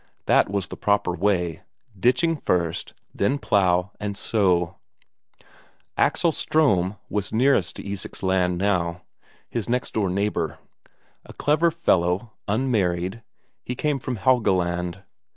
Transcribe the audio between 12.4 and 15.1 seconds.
unmarried, he came from Helgeland.